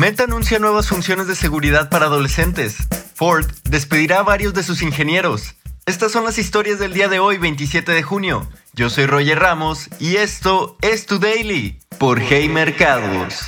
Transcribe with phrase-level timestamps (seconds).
[0.00, 2.88] Meta anuncia nuevas funciones de seguridad para adolescentes.
[3.14, 5.56] Ford despedirá a varios de sus ingenieros.
[5.84, 8.48] Estas son las historias del día de hoy, 27 de junio.
[8.72, 13.42] Yo soy Roger Ramos y esto es Tu Daily por Hey Mercados.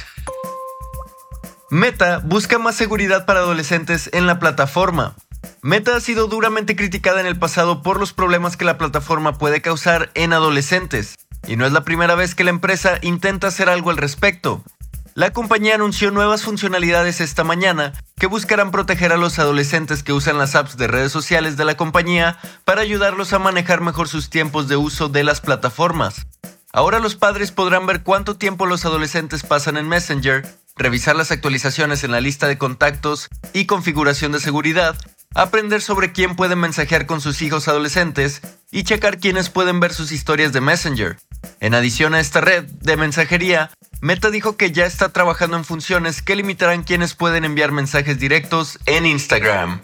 [1.70, 5.16] Meta busca más seguridad para adolescentes en la plataforma.
[5.62, 9.62] Meta ha sido duramente criticada en el pasado por los problemas que la plataforma puede
[9.62, 11.14] causar en adolescentes,
[11.46, 14.62] y no es la primera vez que la empresa intenta hacer algo al respecto.
[15.14, 20.38] La compañía anunció nuevas funcionalidades esta mañana que buscarán proteger a los adolescentes que usan
[20.38, 24.68] las apps de redes sociales de la compañía para ayudarlos a manejar mejor sus tiempos
[24.68, 26.26] de uso de las plataformas.
[26.72, 32.04] Ahora los padres podrán ver cuánto tiempo los adolescentes pasan en Messenger, revisar las actualizaciones
[32.04, 34.96] en la lista de contactos y configuración de seguridad,
[35.34, 38.40] aprender sobre quién puede mensajear con sus hijos adolescentes
[38.70, 41.18] y checar quiénes pueden ver sus historias de Messenger.
[41.60, 43.70] En adición a esta red de mensajería,
[44.02, 48.80] Meta dijo que ya está trabajando en funciones que limitarán quienes pueden enviar mensajes directos
[48.86, 49.80] en Instagram.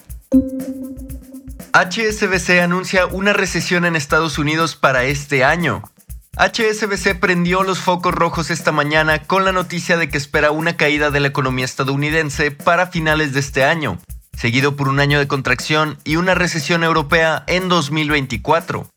[1.72, 5.84] HSBC anuncia una recesión en Estados Unidos para este año.
[6.36, 11.12] HSBC prendió los focos rojos esta mañana con la noticia de que espera una caída
[11.12, 14.00] de la economía estadounidense para finales de este año,
[14.36, 18.90] seguido por un año de contracción y una recesión europea en 2024.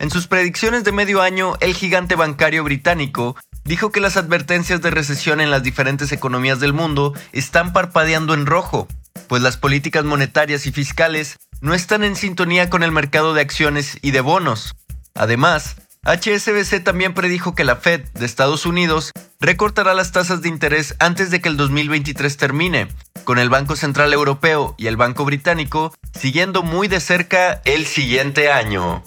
[0.00, 4.90] En sus predicciones de medio año, el gigante bancario británico dijo que las advertencias de
[4.90, 8.88] recesión en las diferentes economías del mundo están parpadeando en rojo,
[9.28, 13.98] pues las políticas monetarias y fiscales no están en sintonía con el mercado de acciones
[14.02, 14.74] y de bonos.
[15.14, 20.94] Además, HSBC también predijo que la Fed de Estados Unidos recortará las tasas de interés
[20.98, 22.88] antes de que el 2023 termine,
[23.24, 28.52] con el Banco Central Europeo y el Banco Británico siguiendo muy de cerca el siguiente
[28.52, 29.02] año.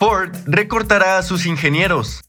[0.00, 2.22] Ford recortará a sus ingenieros.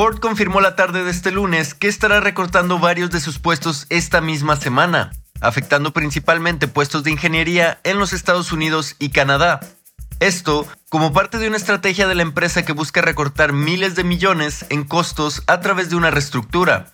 [0.00, 4.22] Ford confirmó la tarde de este lunes que estará recortando varios de sus puestos esta
[4.22, 5.12] misma semana,
[5.42, 9.60] afectando principalmente puestos de ingeniería en los Estados Unidos y Canadá.
[10.18, 14.64] Esto como parte de una estrategia de la empresa que busca recortar miles de millones
[14.70, 16.86] en costos a través de una reestructura.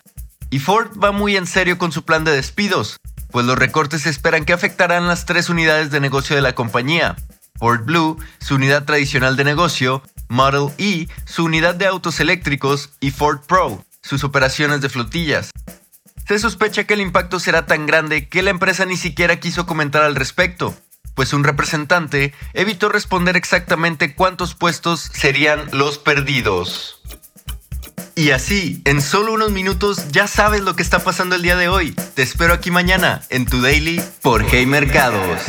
[0.51, 2.97] Y Ford va muy en serio con su plan de despidos,
[3.31, 7.15] pues los recortes se esperan que afectarán las tres unidades de negocio de la compañía.
[7.61, 13.11] Ford Blue, su unidad tradicional de negocio, Model E, su unidad de autos eléctricos, y
[13.11, 15.51] Ford Pro, sus operaciones de flotillas.
[16.27, 20.03] Se sospecha que el impacto será tan grande que la empresa ni siquiera quiso comentar
[20.03, 20.77] al respecto,
[21.15, 27.01] pues un representante evitó responder exactamente cuántos puestos serían los perdidos.
[28.15, 31.69] Y así, en solo unos minutos ya sabes lo que está pasando el día de
[31.69, 31.93] hoy.
[32.15, 35.41] Te espero aquí mañana en tu daily por Hey Mercados.